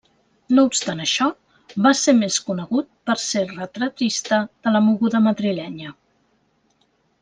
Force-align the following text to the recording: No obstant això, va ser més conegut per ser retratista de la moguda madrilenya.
No 0.59 0.61
obstant 0.69 1.03
això, 1.03 1.27
va 1.87 1.91
ser 1.99 2.15
més 2.23 2.39
conegut 2.49 2.91
per 3.11 3.17
ser 3.27 3.45
retratista 3.55 4.43
de 4.49 4.77
la 4.79 4.85
moguda 4.91 5.27
madrilenya. 5.31 5.99